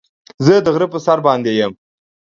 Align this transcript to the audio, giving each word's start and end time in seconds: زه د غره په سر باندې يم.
زه 0.45 0.53
د 0.65 0.67
غره 0.73 0.87
په 0.93 0.99
سر 1.05 1.17
باندې 1.27 1.51
يم. 1.59 1.73